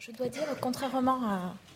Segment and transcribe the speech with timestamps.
[0.00, 1.20] Je dois dire, contrairement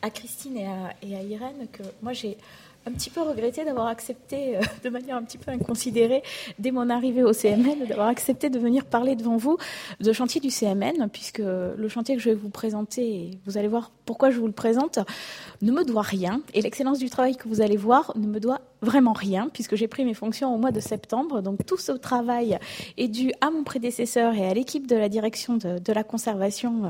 [0.01, 2.39] à, Christine et à, Irène, que moi j'ai
[2.87, 6.23] un petit peu regretté d'avoir accepté, euh, de manière un petit peu inconsidérée,
[6.59, 9.59] dès mon arrivée au CMN, d'avoir accepté de venir parler devant vous
[10.01, 13.91] de chantier du CMN, puisque le chantier que je vais vous présenter, vous allez voir
[14.07, 15.01] pourquoi je vous le présente,
[15.61, 16.41] ne me doit rien.
[16.55, 19.89] Et l'excellence du travail que vous allez voir ne me doit vraiment rien, puisque j'ai
[19.89, 21.43] pris mes fonctions au mois de septembre.
[21.43, 22.59] Donc tout ce travail
[22.97, 26.85] est dû à mon prédécesseur et à l'équipe de la direction de, la conservation.
[26.85, 26.89] Euh,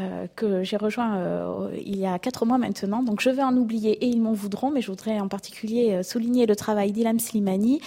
[0.00, 3.04] euh, que j'ai rejoint euh, il y a quatre mois maintenant.
[3.04, 6.02] Donc je vais en oublier et ils m'en voudront, mais je voudrais en particulier euh,
[6.02, 7.80] souligner le travail d'Ilham Slimani,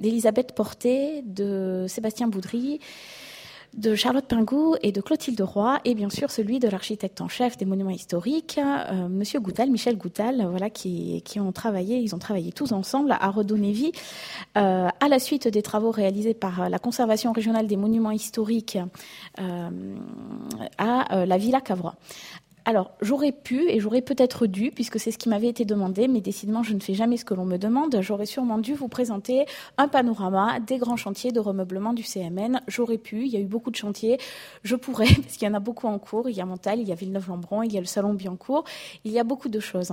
[0.00, 2.80] d'Elisabeth Porté, de Sébastien Boudry,
[3.74, 7.56] de Charlotte Pingou et de Clotilde Roy, et bien sûr celui de l'architecte en chef
[7.56, 12.18] des monuments historiques, euh, Monsieur Goutal, Michel Goutal, voilà, qui, qui, ont travaillé, ils ont
[12.18, 13.92] travaillé tous ensemble à redonner vie
[14.58, 18.78] euh, à la suite des travaux réalisés par la conservation régionale des monuments historiques
[19.40, 19.96] euh,
[20.78, 21.94] à la Villa Cavrois.
[22.64, 26.20] Alors, j'aurais pu et j'aurais peut-être dû, puisque c'est ce qui m'avait été demandé, mais
[26.20, 27.96] décidément, je ne fais jamais ce que l'on me demande.
[28.00, 29.46] J'aurais sûrement dû vous présenter
[29.78, 32.60] un panorama des grands chantiers de remeublement du CMN.
[32.68, 34.18] J'aurais pu, il y a eu beaucoup de chantiers.
[34.62, 36.28] Je pourrais, parce qu'il y en a beaucoup en cours.
[36.28, 38.64] Il y a Montal, il y a Villeneuve-Lambron, il y a le Salon Biancourt.
[39.04, 39.92] Il y a beaucoup de choses.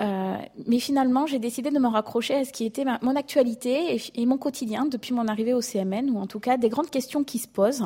[0.00, 0.36] Euh,
[0.66, 4.38] mais finalement, j'ai décidé de me raccrocher à ce qui était mon actualité et, mon
[4.38, 7.48] quotidien depuis mon arrivée au CMN, ou en tout cas des grandes questions qui se
[7.48, 7.84] posent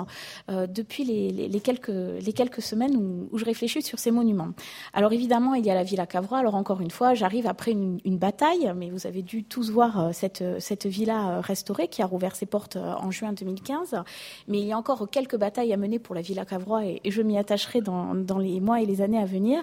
[0.50, 4.50] euh, depuis les, quelques, semaines où, où je réfléchis sur ces monuments.
[4.92, 6.38] Alors évidemment, il y a la villa Cavrois.
[6.38, 10.10] Alors encore une fois, j'arrive après une, bataille, mais vous avez dû tous voir euh,
[10.12, 14.02] cette, cette villa euh, restaurée qui a rouvert ses portes euh, en juin 2015.
[14.48, 17.22] Mais il y a encore quelques batailles à mener pour la villa Cavrois et, je
[17.22, 19.62] m'y attacherai dans, les mois et les années à venir.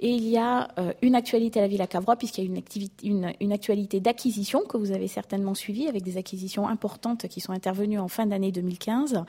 [0.00, 0.68] Et il y a
[1.00, 5.08] une actualité à la villa Cavrois puisqu'il y a une, actualité d'acquisition que vous avez
[5.08, 9.24] certainement suivie avec des acquisitions importantes qui sont intervenues en fin d'année 2015.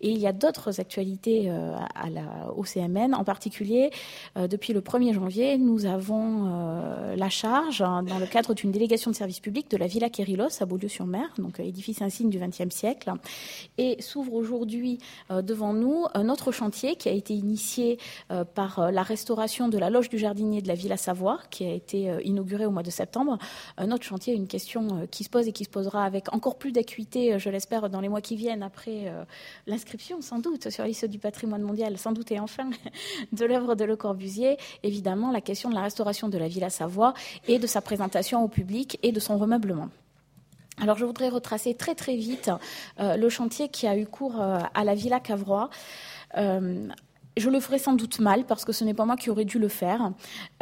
[0.00, 1.50] Et il y a d'autres actualités
[2.54, 3.90] au CMN, en particulier euh,
[4.36, 9.10] depuis le 1er janvier, nous avons euh, la charge, hein, dans le cadre d'une délégation
[9.10, 12.74] de service public, de la Villa Kérilos à Beaulieu-sur-Mer, donc euh, édifice insigne du XXe
[12.74, 13.12] siècle.
[13.78, 14.98] Et s'ouvre aujourd'hui
[15.30, 17.98] devant nous un autre chantier qui a été initié
[18.54, 22.16] par la restauration de la loge du jardinier de la Villa Savoie, qui a été
[22.24, 23.38] inaugurée au mois de septembre.
[23.76, 26.72] Un autre chantier, une question qui se pose et qui se posera avec encore plus
[26.72, 29.12] d'acuité, je l'espère, dans les mois qui viennent après
[29.66, 32.70] l'inscription, sans doute, sur la liste du patrimoine mondial, sans doute et enfin,
[33.32, 37.14] de l'œuvre de Le Corbusier, évidemment, la question de la restauration de la Villa Savoie
[37.48, 39.88] et de sa présentation au public et de son remeublement.
[40.78, 42.50] Alors, je voudrais retracer très très vite
[43.00, 45.70] euh, le chantier qui a eu cours euh, à la Villa Cavrois.
[46.36, 46.88] Euh,
[47.36, 49.58] je le ferai sans doute mal parce que ce n'est pas moi qui aurais dû
[49.58, 50.12] le faire,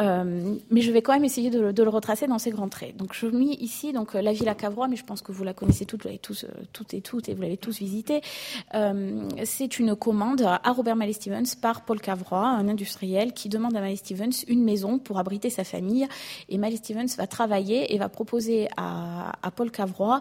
[0.01, 2.97] euh, mais je vais quand même essayer de, le retracer dans ses grands traits.
[2.97, 5.87] Donc je mis ici donc la Villa Cavrois, mais je pense que vous la connaissez
[5.87, 8.23] toutes, vous tous, euh, toutes et toutes, et vous l'avez tous visité.
[8.75, 13.77] Euh, c'est une commande à Robert Mallet Stevens par Paul Cavrois, un industriel qui demande
[13.77, 16.09] à Mallet Stevens une maison pour abriter sa famille,
[16.49, 20.21] et Mallet Stevens va travailler et va proposer à, Paul Cavrois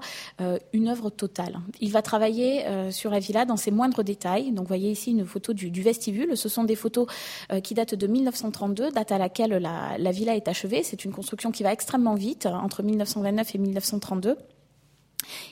[0.73, 1.59] une œuvre totale.
[1.81, 4.51] Il va travailler sur la villa dans ses moindres détails.
[4.51, 7.07] Donc vous voyez ici une photo du vestibule ce sont des photos
[7.51, 10.83] euh, qui datent de 1932, date à laquelle la, villa est achevée.
[10.83, 14.37] C'est une construction qui va extrêmement vite, entre 1929 et 1932.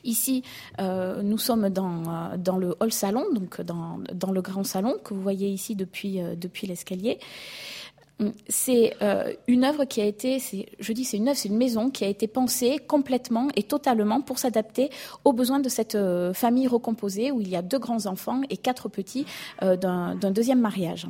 [0.04, 0.44] Ici,
[0.80, 5.14] euh, nous sommes dans, euh, dans le hall salon, donc dans, le grand salon que
[5.14, 7.20] vous voyez ici depuis l'escalier.
[8.48, 8.96] C'est
[9.48, 10.40] une œuvre qui a été,
[10.80, 14.22] je dis c'est une œuvre, c'est une maison qui a été pensée complètement et totalement
[14.22, 14.90] pour s'adapter
[15.24, 15.98] aux besoins de cette
[16.34, 19.26] famille recomposée où il y a deux grands enfants et quatre petits
[19.62, 21.08] d'un deuxième mariage.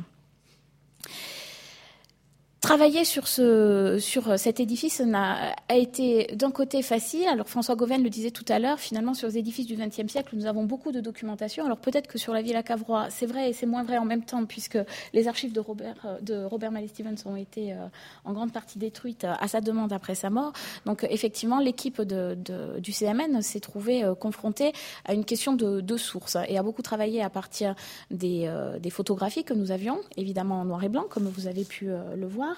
[2.62, 7.26] Travailler sur, ce, sur cet édifice a, a été d'un côté facile.
[7.26, 10.36] Alors François Gauvain le disait tout à l'heure, finalement sur les édifices du XXe siècle,
[10.36, 11.64] nous avons beaucoup de documentation.
[11.64, 14.22] Alors peut-être que sur la Villa Cavrois, c'est vrai et c'est moins vrai en même
[14.22, 14.78] temps, puisque
[15.12, 17.88] les archives de Robert, de Robert Mallet Stevens ont été euh,
[18.24, 20.52] en grande partie détruites à sa demande après sa mort.
[20.86, 24.72] Donc effectivement, l'équipe de, de, du CMN s'est trouvée euh, confrontée
[25.04, 27.74] à une question de, de sources et a beaucoup travaillé à partir
[28.12, 31.64] des, euh, des, photographies que nous avions, évidemment en noir et blanc, comme vous avez
[31.64, 32.51] pu le voir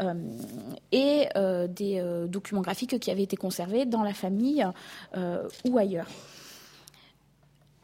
[0.00, 0.14] euh,
[0.92, 4.66] et euh, des euh, documents graphiques qui avaient été conservés dans la famille
[5.68, 6.06] ou ailleurs.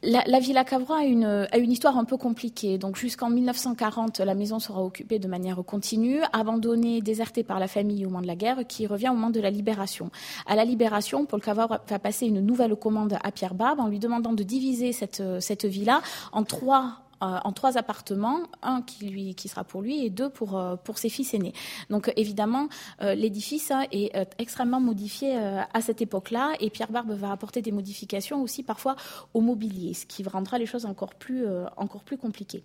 [0.02, 2.78] La, Villa Cavrois a une, histoire un peu compliquée.
[2.78, 8.04] Donc jusqu'en 1940, la maison sera occupée de manière continue, abandonnée, désertée par la famille
[8.06, 10.10] au moment de la guerre, qui revient au moment de la libération.
[10.46, 13.98] À la libération, Paul Cavrois va passer une nouvelle commande à Pierre Barbe en lui
[13.98, 19.48] demandant de diviser cette villa en trois euh, en trois appartements, un qui, lui, qui
[19.48, 21.54] sera pour lui et deux pour, euh, pour ses fils aînés.
[21.90, 22.68] Donc évidemment,
[23.02, 27.72] euh, l'édifice hein, est extrêmement modifié à cette époque-là et Pierre Barbe va apporter des
[27.72, 28.96] modifications aussi parfois
[29.34, 31.46] au mobilier, ce qui rendra les choses encore plus,
[31.76, 32.64] encore plus compliquées.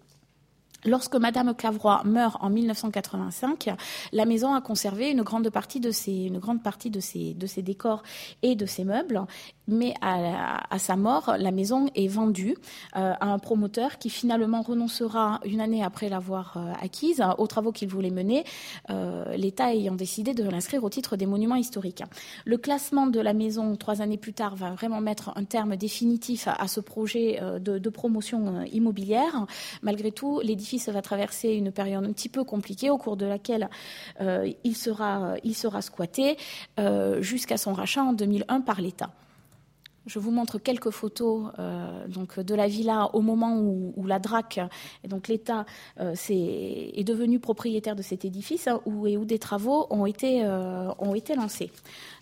[0.86, 3.70] Lorsque Madame Cavrois meurt en 1985,
[4.14, 6.32] la maison a conservé une grande partie de ses,
[7.58, 8.02] décors
[8.42, 9.22] et de ses meubles,
[9.68, 12.56] mais à, sa mort, la maison est vendue
[12.96, 17.72] euh, à un promoteur qui finalement renoncera une année après l'avoir euh, acquise aux travaux
[17.72, 18.44] qu'il voulait mener,
[18.90, 22.04] euh, l'État ayant décidé de l'inscrire au titre des monuments historiques.
[22.46, 26.48] Le classement de la maison trois années plus tard va vraiment mettre un terme définitif
[26.48, 29.46] à, ce projet de, promotion immobilière.
[29.82, 30.40] Malgré tout,
[30.92, 33.70] va traverser une période un petit peu compliquée au cours de laquelle
[34.20, 36.38] euh, il, sera, il sera squatté
[36.80, 39.12] euh, jusqu'à son rachat en 2001 par l'État.
[40.08, 44.60] Je vous montre quelques photos euh, donc de la villa au moment où, la DRAC,
[45.04, 45.66] et donc l'État,
[46.00, 50.44] est, devenu propriétaire de cet édifice hein, où, et où des travaux ont été,
[50.98, 51.72] ont été lancés.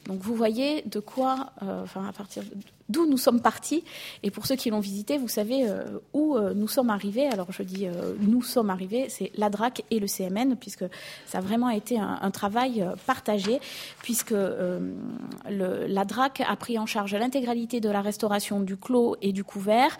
[0.07, 2.43] Donc vous voyez de quoi, enfin à partir
[2.89, 3.83] d'où nous sommes partis.
[4.23, 7.27] Et pour ceux qui l'ont visité, vous savez euh, où euh, nous sommes arrivés.
[7.27, 10.85] Alors je dis euh, nous sommes arrivés, c'est la DRAC et le CMN, puisque
[11.25, 13.59] ça a vraiment été un, travail partagé,
[14.03, 19.43] puisque la DRAC a pris en charge l'intégralité de la restauration du clos et du
[19.43, 19.97] couvert,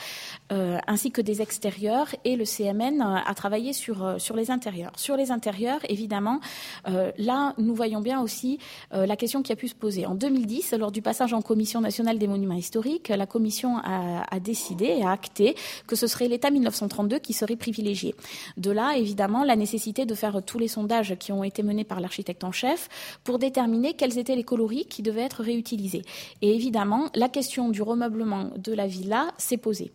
[0.50, 4.92] ainsi que des extérieurs, et le CMN a travaillé sur, sur les intérieurs.
[4.96, 6.40] Sur les intérieurs, évidemment,
[6.86, 8.60] là, nous voyons bien aussi
[8.92, 10.06] la question qui a pu se poser.
[10.06, 12.79] En 2010, lors du passage en Commission nationale des monuments historiques,
[13.10, 15.56] la Commission a, décidé et a acté
[15.88, 18.16] que ce serait l'État 1932 qui serait privilégié.
[18.58, 22.00] De là, évidemment, la nécessité de faire tous les sondages qui ont été menés par
[22.00, 22.90] l'architecte en chef
[23.24, 26.04] pour déterminer quels étaient les coloris qui devaient être réutilisés.
[26.42, 29.92] Et évidemment, la question du remeublement de la villa s'est posée.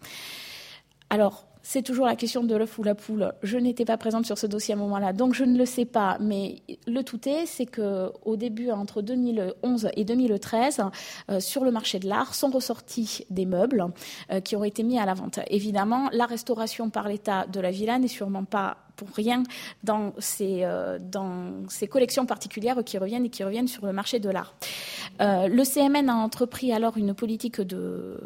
[1.11, 3.33] Alors, c'est toujours la question de l'œuf ou la poule.
[3.43, 5.87] Je n'étais pas présente sur ce dossier à ce moment-là, donc je ne le sais
[5.87, 6.19] pas.
[6.21, 6.57] Mais
[6.87, 10.83] le tout est, c'est que au début, entre 2011 et 2013,
[11.31, 13.87] euh, sur le marché de l'art, sont ressortis des meubles
[14.31, 15.41] euh, qui ont été mis à la vente.
[15.49, 19.43] Évidemment, la restauration par l'État de la villa n'est sûrement pas pour rien
[19.83, 24.21] dans ces, euh, dans ces collections particulières qui reviennent et qui reviennent sur le marché
[24.21, 24.55] de l'art.
[25.19, 28.21] le CMN a entrepris alors une politique de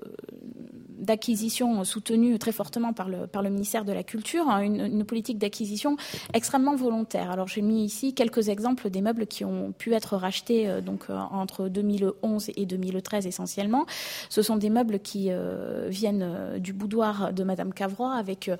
[0.98, 5.38] d'acquisition soutenue très fortement par le, par le ministère de la Culture, hein, une, politique
[5.38, 5.96] d'acquisition
[6.34, 7.30] extrêmement volontaire.
[7.30, 11.04] Alors j'ai mis ici quelques exemples des meubles qui ont pu être rachetés euh, donc,
[11.08, 13.86] euh, entre 2011 et 2013 essentiellement.
[14.28, 18.50] Ce sont des meubles qui euh, viennent du boudoir de Madame Cavrois avec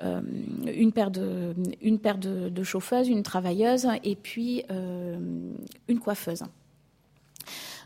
[0.00, 6.44] une paire, de, une paire de, de, chauffeuses, une travailleuse et puis une coiffeuse.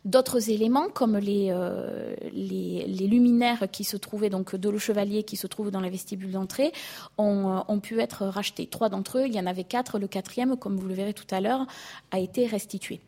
[0.04, 5.22] D'autres éléments, comme les, euh, les, les, luminaires qui se trouvaient, donc de le chevalier
[5.22, 6.72] qui se trouve dans la vestibule d'entrée,
[7.18, 8.66] ont, euh, ont, pu être rachetés.
[8.66, 10.00] Trois d'entre eux, il y en avait quatre.
[10.00, 11.66] Le quatrième, comme vous le verrez tout à l'heure,
[12.10, 12.98] a été restitué.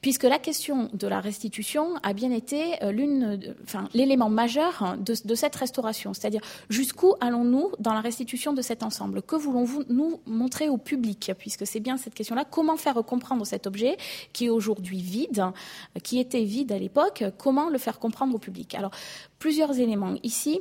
[0.00, 5.14] Puisque la question de la restitution a bien été euh, l'une, enfin, l'élément majeur de,
[5.22, 6.14] de cette restauration.
[6.14, 6.40] C'est-à-dire,
[6.70, 9.20] jusqu'où allons-nous dans la restitution de cet ensemble?
[9.20, 11.30] Que voulons-vous nous montrer au public?
[11.38, 12.46] Puisque c'est bien cette question-là.
[12.50, 13.98] Comment faire comprendre cet objet
[14.32, 15.44] qui est aujourd'hui vide,
[16.02, 18.74] qui était vide à l'époque, comment le faire comprendre au public?
[18.74, 18.90] Alors,
[19.38, 20.14] plusieurs éléments.
[20.22, 20.60] Ici,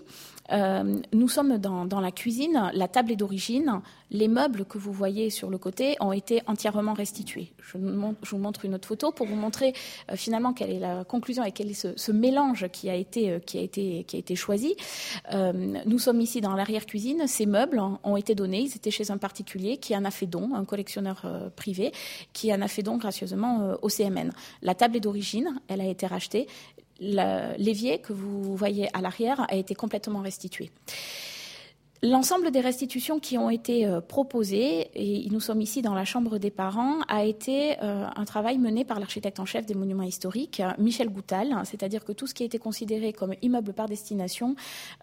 [0.52, 5.30] euh, nous sommes dans, la cuisine, la table est d'origine, les meubles que vous voyez
[5.30, 7.52] sur le côté ont été entièrement restitués.
[7.62, 9.74] Je, vous montre une autre photo pour vous montrer
[10.12, 13.40] euh, finalement quelle est la conclusion et quel est ce, mélange qui a été, euh,
[13.40, 14.76] qui a été, qui a été choisi.
[15.86, 19.78] nous sommes ici dans l'arrière-cuisine, ces meubles ont été donnés, ils étaient chez un particulier
[19.78, 21.92] qui en a fait don, un collectionneur privé,
[22.34, 24.32] qui en a fait don gracieusement au CMN.
[24.62, 26.48] La table est d'origine, elle a été rachetée,
[27.00, 30.72] l'évier que vous voyez à l'arrière a été complètement restitué.
[32.04, 36.38] L'ensemble des restitutions qui ont été euh, proposées, et nous sommes ici dans la chambre
[36.38, 40.62] des parents, a été euh, un travail mené par l'architecte en chef des monuments historiques,
[40.78, 44.56] Michel Goutal, c'est-à-dire que tout ce qui a été considéré comme immeuble par destination,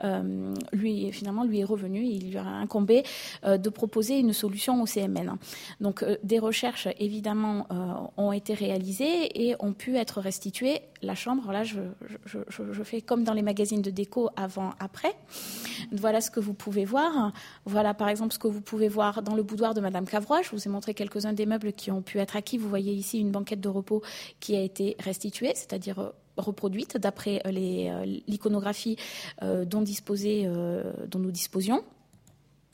[0.05, 3.03] euh, lui, finalement, lui est revenu il lui a incombé
[3.45, 5.37] de proposer une solution au CMN.
[5.81, 7.67] Donc des recherches, évidemment,
[8.17, 10.83] ont été réalisées et ont pu être restituées.
[11.05, 11.81] La chambre, là, je,
[12.83, 15.15] fais comme dans les magazines de déco avant-après.
[15.93, 17.33] Voilà ce que vous pouvez voir.
[17.67, 20.43] Voilà par exemple ce que vous pouvez voir dans le boudoir de Madame Cavrois.
[20.43, 22.57] Je vous ai montré quelques-uns des meubles qui ont pu être acquis.
[22.57, 24.03] Vous voyez ici une banquette de repos
[24.41, 28.97] qui a été restituée, c'est-à-dire euh, reproduite d'après euh, euh, l'iconographie
[29.43, 31.85] dont, dont nous disposions.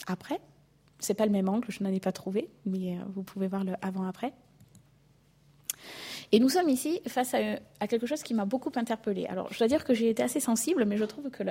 [0.07, 0.41] Après,
[0.99, 3.73] c'est pas le même angle, je n'en ai pas trouvé, mais vous pouvez voir le
[3.83, 4.33] avant-après.
[6.33, 9.27] Et nous sommes ici face à, quelque chose qui m'a beaucoup interpellée.
[9.27, 11.43] Alors, je dois dire que j'ai été assez sensible, mais je trouve que,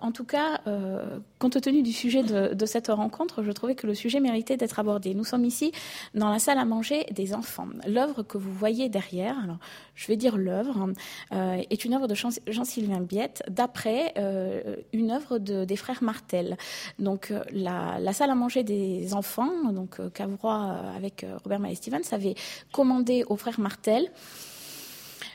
[0.00, 3.94] en tout cas, euh, compte tenu du sujet de, cette rencontre, je trouvais que le
[3.94, 5.14] sujet méritait d'être abordé.
[5.14, 5.72] Nous sommes ici
[6.14, 7.68] dans la salle à manger des enfants.
[7.86, 9.58] L'œuvre que vous voyez derrière, alors,
[9.94, 10.90] je vais dire l'œuvre,
[11.32, 16.56] euh, est une œuvre de Jean-Sylvain Biette, d'après euh, une œuvre de, des frères Martel.
[16.98, 22.34] Donc, la, salle à manger des enfants, donc Cavrois avec Robert Maé Stevens, avait
[22.72, 23.97] commandé aux frères Martel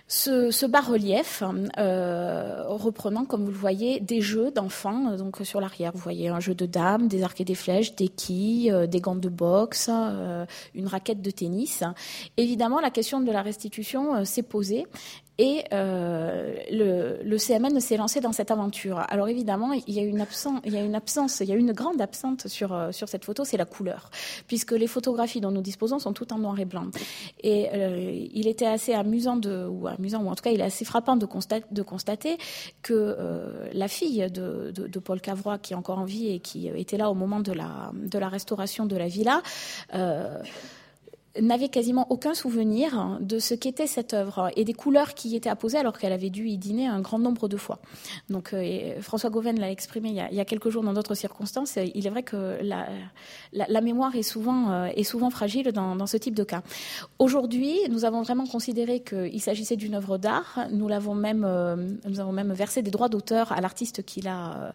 [0.08, 1.44] ce, bas-relief,
[1.78, 5.12] euh, reprenant, comme vous le voyez, des jeux d'enfants.
[5.12, 7.96] Euh, donc sur l'arrière, vous voyez un jeu de dames, des arcs et des flèches,
[7.96, 11.84] des quilles, euh, des gants de boxe, une raquette de tennis.
[12.38, 14.86] Évidemment, la question de la restitution s'est posée
[15.40, 16.56] et euh,
[17.24, 19.04] le, CMN s'est lancé dans cette aventure.
[19.10, 22.74] Alors évidemment, il y a une absence, il y a une absence, grande absente sur
[22.74, 24.12] euh, sur cette photo, c'est la couleur,
[24.48, 26.86] puisque les photographies dont nous disposons sont toutes en noir et blanc.
[27.42, 30.66] Et euh, il était assez amusant de, ou amusant, ou en tout cas, il est
[30.66, 32.38] assez frappant de, constater,
[32.84, 33.18] que
[33.74, 36.98] la fille de, de, de, Paul Cavrois, qui est encore en vie et qui était
[36.98, 39.42] là au moment de la de la restauration de la villa
[41.42, 45.50] n'avait quasiment aucun souvenir de ce qu'était cette œuvre et des couleurs qui y étaient
[45.50, 47.80] apposées alors qu'elle avait dû y dîner un grand nombre de fois.
[48.30, 51.78] Donc euh, François Gauvain l'a exprimé il y, a, quelques jours dans d'autres circonstances.
[51.96, 56.62] Il est vrai que la, mémoire est souvent, euh, fragile dans, ce type de cas.
[57.18, 60.68] Aujourd'hui, nous avons vraiment considéré qu'il s'agissait d'une œuvre d'art.
[60.72, 61.76] Nous l'avons même, euh,
[62.08, 64.74] nous avons même versé des droits d'auteur à l'artiste qui l'a,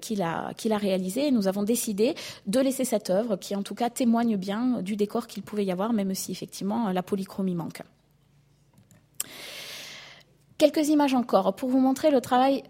[0.00, 1.28] qui l'a, qui l'a réalisé.
[1.28, 2.14] Et nous avons décidé
[2.46, 5.72] de laisser cette œuvre qui, en tout cas, témoigne bien du décor qu'il pouvait y
[5.72, 7.82] avoir même si effectivement la polychromie manque.
[10.58, 12.62] Quelques images encore pour vous montrer le travail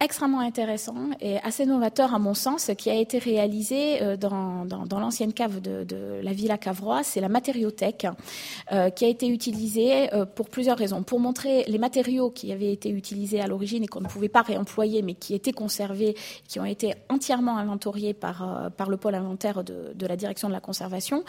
[0.00, 5.00] extrêmement intéressant et assez novateur à mon sens, qui a été réalisé euh, dans, dans,
[5.00, 7.02] l'ancienne cave de, la Villa Cavrois.
[7.02, 8.06] C'est la matériothèque
[8.72, 11.02] euh, qui a été utilisée euh, pour plusieurs raisons.
[11.02, 14.42] Pour montrer les matériaux qui avaient été utilisés à l'origine et qu'on ne pouvait pas
[14.42, 19.64] réemployer, mais qui étaient conservés, qui ont été entièrement inventoriés par, par le pôle inventaire
[19.64, 21.24] de la direction de la conservation,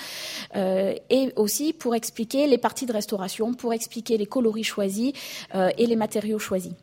[0.56, 5.14] et aussi pour expliquer les parties de restauration, pour expliquer les coloris choisis
[5.54, 6.74] et les matériaux choisis.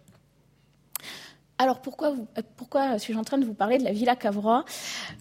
[1.58, 4.66] Alors pourquoi, euh, pourquoi suis-je en train de vous parler de la Villa Cavrois?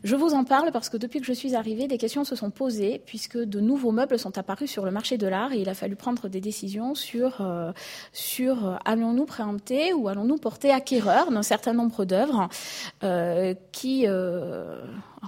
[0.04, 2.50] Je vous en parle parce que depuis que je suis arrivée, des questions se sont
[2.50, 5.74] posées puisque de nouveaux meubles sont apparus sur le marché de l'art et il a
[5.74, 7.72] fallu prendre des décisions sur, euh,
[8.12, 12.50] sur euh, allons-nous préempter ou allons-nous porter acquéreur d'un certain nombre d'œuvres
[13.72, 14.08] qui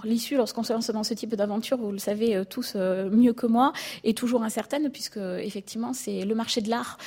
[0.04, 3.72] l'issue, lorsqu'on se lance dans ce type d'aventure, vous le savez tous mieux que moi,
[4.04, 6.98] est toujours incertaine, puisque effectivement, c'est le marché de l'art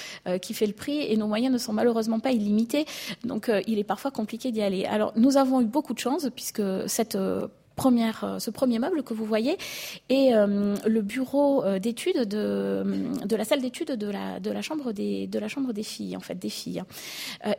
[0.42, 2.86] qui fait le prix et nos moyens ne sont malheureusement pas illimités.
[3.24, 4.86] Donc, il est parfois compliqué d'y aller.
[4.86, 7.18] Alors, nous avons eu beaucoup de chance, puisque cette
[8.24, 9.58] euh, ce premier meuble que vous voyez
[10.10, 16.16] est euh, le bureau euh, d'études de, la salle d'études de la, chambre des, filles,
[16.16, 16.84] en fait, des filles.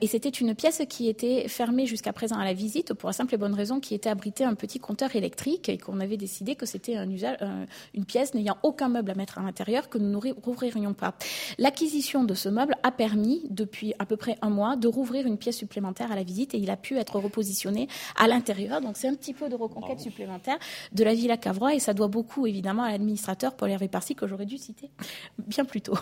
[0.00, 3.35] et c'était une pièce qui était fermée jusqu'à présent à la visite pour la simple
[3.35, 6.66] et bonne raison qu'il était abrité un petit compteur électrique et qu'on avait décidé que
[6.66, 11.14] c'était une pièce n'ayant aucun meuble à mettre à l'intérieur que nous ne rouvririons pas.
[11.59, 15.38] L'acquisition de ce meuble a permis, depuis à peu près un mois, de rouvrir une
[15.38, 18.81] pièce supplémentaire à la visite et il a pu être repositionné à l'intérieur.
[18.81, 20.59] Donc c'est un petit peu de reconquête supplémentaire
[20.93, 24.27] de la Villa Cavrois et ça doit beaucoup évidemment à l'administrateur Paul Hervé Parcy que
[24.27, 24.91] j'aurais dû citer
[25.39, 25.99] bien plus tôt.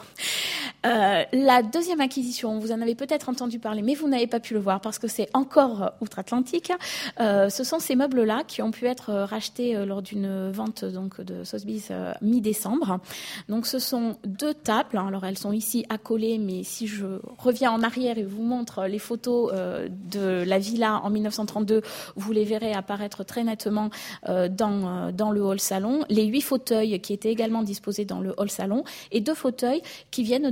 [0.86, 4.54] Euh, la deuxième acquisition, vous en avez peut-être entendu parler, mais vous n'avez pas pu
[4.54, 6.72] le voir parce que c'est encore outre-Atlantique.
[7.20, 11.20] Euh, ce sont ces meubles-là qui ont pu être rachetés euh, lors d'une vente donc
[11.20, 11.92] de Sotheby's
[12.22, 13.00] mi-décembre.
[13.48, 14.96] Donc ce sont deux tables.
[14.96, 17.06] Alors elles sont ici accolées, mais si je
[17.38, 21.82] reviens en arrière et vous montre les photos de la villa en 1932,
[22.16, 23.89] vous les verrez apparaître très nettement
[24.28, 28.20] euh, dans, euh, dans le hall salon, les huit fauteuils qui étaient également disposés dans
[28.20, 30.50] le hall salon et deux fauteuils qui viennent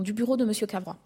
[0.00, 0.96] du bureau de Monsieur Cavrois.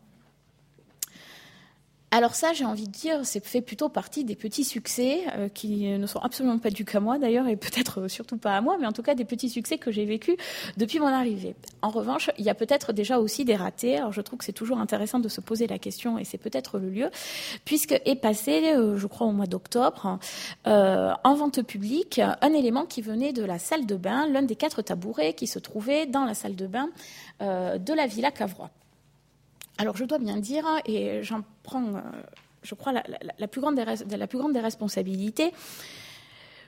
[2.17, 5.89] Alors ça, j'ai envie de dire, c'est fait plutôt partie des petits succès euh, qui
[5.89, 8.87] ne sont absolument pas dus qu'à moi d'ailleurs, et peut-être surtout pas à moi, mais
[8.87, 10.37] en tout cas des petits succès que j'ai vécus
[10.77, 11.57] depuis mon arrivée.
[11.83, 13.97] En revanche, il y a peut-être déjà aussi des ratés.
[13.97, 16.79] Alors je trouve que c'est toujours intéressant de se poser la question, et c'est peut-être
[16.79, 17.11] le lieu,
[17.65, 20.21] puisque est passé, euh, je crois au mois d'octobre,
[20.69, 24.55] euh, en vente publique, un élément qui venait de la salle de bain, l'un des
[24.55, 26.91] quatre tabourets qui se trouvait dans la salle de bain
[27.43, 28.71] euh, de la Villa Cavrois.
[29.79, 32.01] Alors je dois bien dire, et j'en prends, euh,
[32.63, 35.53] je crois, la, plus grande des, la plus grande des responsabilités,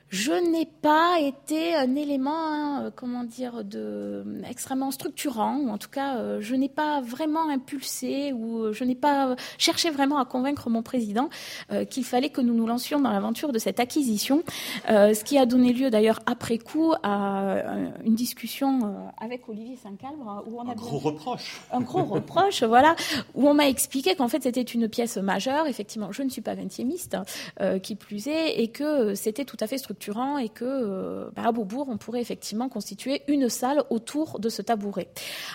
[0.09, 5.89] je n'ai pas été un élément, hein, comment dire, de, extrêmement structurant, ou en tout
[5.89, 10.69] cas, euh, je n'ai pas vraiment impulsé, ou je n'ai pas cherché vraiment à convaincre
[10.69, 11.29] mon président
[11.71, 14.43] euh, qu'il fallait que nous nous lancions dans l'aventure de cette acquisition,
[14.89, 17.57] euh, ce qui a donné lieu d'ailleurs après coup à
[18.05, 22.95] une discussion avec Olivier Saint-Calbre, où on a un gros reproche, un gros reproche, voilà,
[23.35, 25.67] où on m'a expliqué qu'en fait c'était une pièce majeure.
[25.67, 27.17] Effectivement, je ne suis pas vingtiémiste,
[27.83, 29.96] qui plus est, et que c'était tout à fait structurant
[30.39, 34.61] et que euh, bah, à Beaubourg, on pourrait effectivement constituer une salle autour de ce
[34.61, 35.09] tabouret.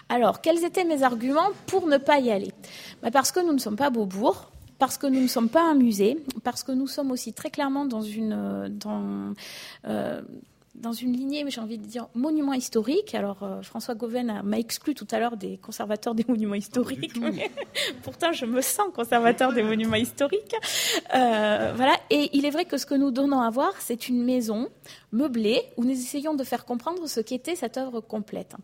[0.08, 2.52] Alors, quels étaient mes arguments pour ne pas y aller?
[3.02, 5.74] Bah, Parce que nous ne sommes pas Beaubourg, parce que nous ne sommes pas un
[5.74, 8.68] musée, parce que nous sommes aussi très clairement dans une euh,
[9.86, 10.22] euh,
[10.74, 13.14] dans une lignée, j'ai envie de dire, monument historique.
[13.14, 17.12] Alors, euh, François Gauven m'a exclu tout à l'heure des conservateurs des monuments historiques.
[18.02, 20.56] Pourtant, je me sens conservateur des monuments historiques.
[21.14, 21.94] Euh, voilà.
[22.10, 24.70] Et il est vrai que ce que nous donnons à voir, c'est une maison
[25.12, 28.56] meublée où nous essayons de faire comprendre ce qu'était cette œuvre complète.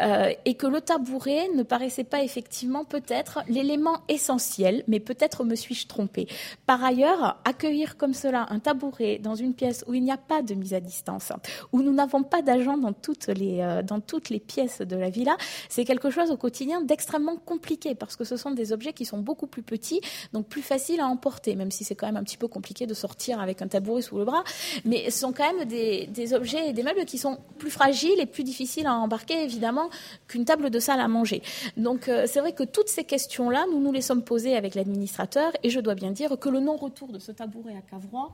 [0.00, 5.54] Euh, et que le tabouret ne paraissait pas effectivement peut-être l'élément essentiel, mais peut-être me
[5.54, 6.26] suis-je trompée.
[6.66, 10.42] Par ailleurs, accueillir comme cela un tabouret dans une pièce où il n'y a pas
[10.42, 11.32] de mise à distance,
[11.72, 15.10] où nous n'avons pas d'agents dans toutes les euh, dans toutes les pièces de la
[15.10, 15.36] villa,
[15.68, 19.18] c'est quelque chose au quotidien d'extrêmement compliqué parce que ce sont des objets qui sont
[19.18, 20.00] beaucoup plus petits,
[20.32, 22.94] donc plus faciles à emporter, même si c'est quand même un petit peu compliqué de
[22.94, 24.44] sortir avec un tabouret sous le bras,
[24.84, 28.20] mais ce sont quand même des des, objets et des meubles qui sont plus fragiles
[28.20, 29.90] et plus difficiles à embarquer, évidemment,
[30.28, 31.42] qu'une table de salle à manger.
[31.76, 35.52] Donc, euh, c'est vrai que toutes ces questions-là, nous nous les sommes posées avec l'administrateur,
[35.62, 38.32] et je dois bien dire que le non-retour de ce tabouret à Cavrois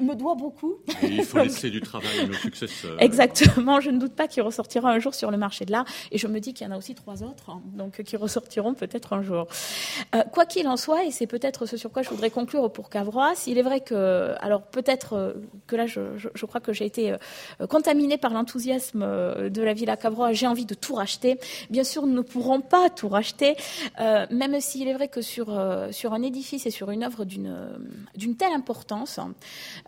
[0.00, 0.74] me doit beaucoup.
[1.02, 3.00] il faut laisser du travail à nos successeurs.
[3.00, 3.80] Exactement.
[3.80, 5.84] Je ne doute pas qu'il ressortira un jour sur le marché de l'art.
[6.10, 8.74] Et je me dis qu'il y en a aussi trois autres, hein, donc qui ressortiront
[8.74, 9.46] peut-être un jour.
[10.14, 12.90] Euh, quoi qu'il en soit, et c'est peut-être ce sur quoi je voudrais conclure pour
[12.90, 15.32] Cavrois, il est vrai que, alors peut-être euh,
[15.66, 19.96] que là, je, je, crois que j'ai été euh, contaminée par l'enthousiasme de la Villa
[19.96, 20.32] Cavrois.
[20.32, 21.38] J'ai envie de tout racheter.
[21.70, 23.56] Bien sûr, nous ne pourrons pas tout racheter,
[23.98, 25.46] même s'il est vrai que sur
[25.90, 29.20] sur un édifice et sur une œuvre d'une telle importance.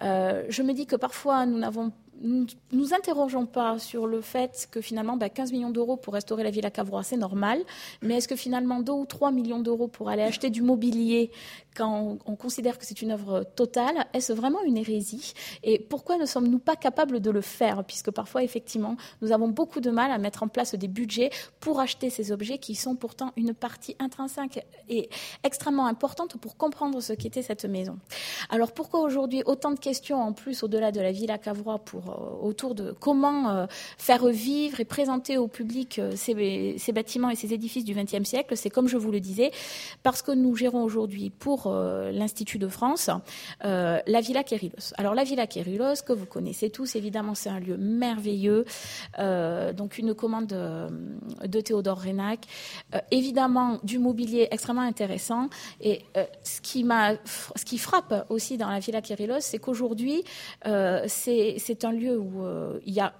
[0.02, 4.69] Euh, je me dis que parfois nous n'avons nous nous interrogeons pas sur le fait
[4.71, 7.61] que finalement 15 bah, millions d'euros pour restaurer la ville à Cavrois, c'est normal,
[8.00, 11.31] mais est-ce que finalement 2 ou 3 millions d'euros pour aller acheter du mobilier
[11.75, 15.33] quand on, considère que c'est une œuvre totale, est-ce vraiment une hérésie?
[15.62, 17.85] Et pourquoi ne sommes-nous pas capables de le faire?
[17.85, 21.81] Puisque parfois, effectivement, nous avons beaucoup de mal à mettre en place des budgets pour
[21.81, 25.09] acheter ces objets qui sont pourtant une partie intrinsèque et
[25.45, 27.99] extrêmement importante pour comprendre ce qu'était cette maison.
[28.50, 32.11] Alors pourquoi aujourd'hui autant de questions en plus au-delà de la ville à Cavrois pour
[32.11, 33.66] euh, autour de comment euh,
[33.99, 38.57] faire vivre et présenter au public euh, ces, bâtiments et ces édifices du XXe siècle
[38.57, 39.51] C'est comme je vous le disais,
[40.03, 43.11] parce que nous gérons aujourd'hui pour l'Institut de France
[43.62, 44.92] la Villa Quérilos.
[44.96, 48.64] Alors la Villa Quérilos, que vous connaissez tous, évidemment, c'est un lieu merveilleux.
[49.18, 52.46] donc une commande de Théodore Renac.
[53.11, 55.48] évidemment, du mobilier extrêmement intéressant.
[55.81, 56.03] Et
[56.42, 57.14] ce qui m'a,
[57.57, 60.25] ce qui frappe aussi dans la Villa Quérilos, c'est qu'aujourd'hui,
[60.64, 63.14] c'est un lieu où euh, il y a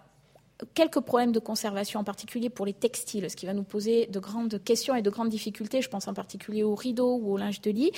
[0.75, 4.19] quelques problèmes de conservation, en particulier pour les textiles, ce qui va nous poser de
[4.19, 5.83] grandes questions et de grandes difficultés.
[5.83, 7.93] Je pense en particulier aux rideaux ou au linge de lit.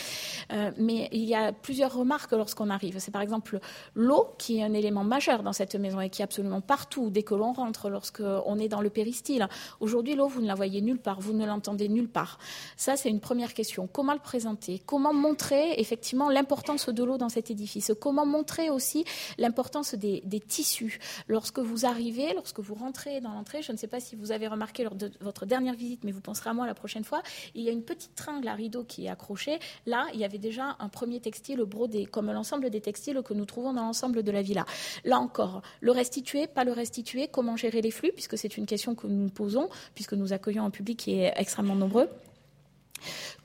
[0.52, 2.98] Euh, mais il y a plusieurs remarques lorsqu'on arrive.
[2.98, 3.58] C'est par exemple
[3.94, 7.22] l'eau, qui est un élément majeur dans cette maison et qui est absolument partout dès
[7.22, 9.48] que l'on rentre, lorsqu'on est dans le péristyle.
[9.80, 12.38] Aujourd'hui, l'eau, vous ne la voyez nulle part, vous ne l'entendez nulle part.
[12.76, 13.86] Ça, c'est une première question.
[13.86, 14.80] Comment le présenter?
[14.84, 17.92] Comment montrer effectivement l'importance de l'eau dans cet édifice?
[18.00, 19.04] Comment montrer aussi
[19.38, 20.98] l'importance des, des tissus?
[21.28, 24.32] Lorsque vous arrivez, lorsque que vous rentrez dans l'entrée, je ne sais pas si vous
[24.32, 27.22] avez remarqué lors de votre dernière visite, mais vous penserez à moi la prochaine fois,
[27.54, 29.58] il y a une petite tringle à rideau qui est accrochée.
[29.86, 33.44] Là, il y avait déjà un premier textile brodé, comme l'ensemble des textiles que nous
[33.44, 34.64] trouvons dans l'ensemble de la villa.
[35.04, 38.94] Là encore, le restituer, pas le restituer, comment gérer les flux, puisque c'est une question
[38.94, 42.08] que nous nous posons, puisque nous accueillons un public qui est extrêmement nombreux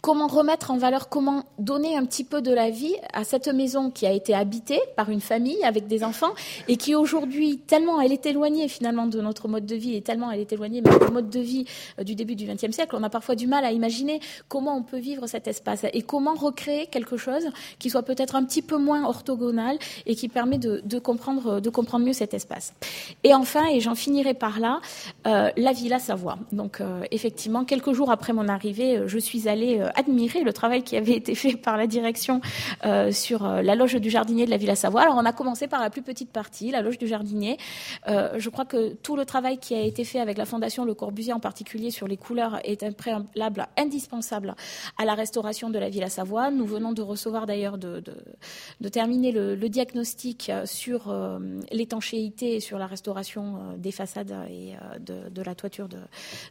[0.01, 3.91] comment remettre en valeur, comment donner un petit peu de la vie à cette maison
[3.91, 6.31] qui a été habitée par une famille avec des enfants
[6.67, 10.31] et qui aujourd'hui, tellement elle est éloignée finalement de notre mode de vie et tellement
[10.31, 11.65] elle est éloignée de notre mode de vie
[11.99, 14.83] euh, du début du XXe siècle, on a parfois du mal à imaginer comment on
[14.83, 17.47] peut vivre cet espace et comment recréer quelque chose
[17.79, 22.05] qui soit peut-être un petit peu moins orthogonal et qui permet de, comprendre, de comprendre
[22.05, 22.73] mieux cet espace.
[23.23, 24.79] Et enfin, et j'en finirai par là,
[25.27, 26.38] euh, la Villa Savoie.
[26.51, 30.95] Donc euh, effectivement, quelques jours après mon arrivée, je suis allez admirer le travail qui
[30.97, 32.41] avait été fait par la direction
[33.12, 35.02] sur la loge du jardinier de la Villa Savoie.
[35.02, 37.58] Alors on a commencé par la plus petite partie, la loge du jardinier.
[38.08, 41.34] je crois que tout le travail qui a été fait avec la Fondation Le Corbusier
[41.34, 44.56] en particulier sur les couleurs est un préalable indispensable
[44.97, 46.52] à la restauration de la Villa Savoie.
[46.52, 48.04] Nous venons de recevoir d'ailleurs de,
[48.80, 51.13] de, terminer le, diagnostic sur
[51.71, 55.99] l'étanchéité et sur la restauration des façades et de, la toiture de,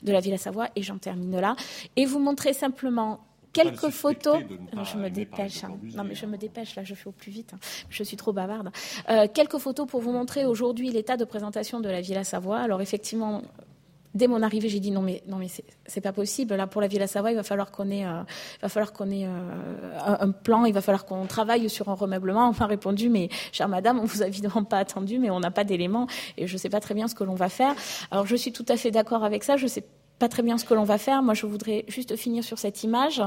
[0.03, 0.68] de la Villa Savoie.
[0.77, 1.57] Et j'en termine là.
[1.96, 3.20] Et vous montrer simplement
[3.52, 4.38] quelques photos.
[4.72, 5.64] je me dépêche.
[5.64, 5.76] Hein.
[5.96, 6.76] Non, mais je me dépêche.
[6.76, 7.52] Là, je fais au plus vite.
[7.54, 7.58] Hein.
[7.90, 8.70] Je suis trop bavarde.
[9.08, 12.58] Euh, quelques photos pour vous montrer aujourd'hui l'état de présentation de la Villa Savoie.
[12.58, 13.42] Alors, effectivement,
[14.14, 15.46] dès mon arrivée, j'ai dit non mais non mais
[15.87, 16.54] c'est pas possible.
[16.54, 18.22] Là pour la Villa Savoie, il va falloir qu'on ait, euh,
[18.62, 22.48] va falloir qu'on ait euh, un, plan, il va falloir qu'on travaille sur un remeublement.
[22.48, 25.50] On m'a répondu mais chère Madame, on vous a évidemment pas attendu, mais on n'a
[25.50, 26.06] pas d'éléments
[26.37, 27.74] et je sais pas très bien ce que l'on va faire.
[28.11, 29.56] Alors je suis tout à fait d'accord avec ça.
[29.56, 29.84] Je sais
[30.18, 31.22] pas très bien ce que l'on va faire.
[31.22, 33.22] Moi, je voudrais juste finir sur cette image.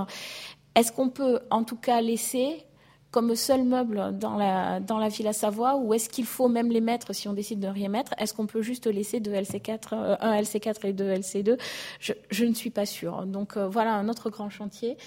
[0.76, 2.66] Est-ce qu'on peut, en tout cas, laisser
[3.12, 6.80] comme seul meuble dans la, dans la Villa Savoie ou est-ce qu'il faut même les
[6.80, 8.14] mettre si on décide de rien mettre?
[8.18, 11.60] Est-ce qu'on peut juste laisser deux LC4, euh, un LC4 et deux LC2
[12.00, 13.26] je, je, ne suis pas sûre.
[13.26, 14.98] Donc euh, voilà un autre grand chantier.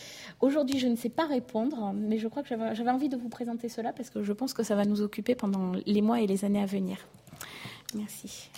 [0.40, 3.70] Aujourd'hui, je ne sais pas répondre, mais je crois que j'avais envie de vous présenter
[3.70, 6.44] cela parce que je pense que ça va nous occuper pendant les mois et les
[6.44, 6.98] années à venir.
[7.94, 8.50] Merci.